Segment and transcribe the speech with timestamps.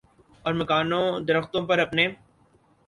[0.45, 2.07] اور مکانوں درختوں پر اپنے